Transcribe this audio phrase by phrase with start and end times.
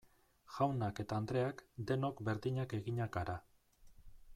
[0.53, 1.61] Jaunak eta andreak
[1.93, 3.41] denok berdinak eginak gara.